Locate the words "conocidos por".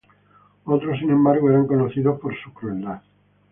1.67-2.35